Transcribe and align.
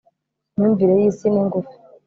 myumvire 0.55 0.93
y'isi 0.99 1.27
ni 1.29 1.41
ngufi 1.45 1.75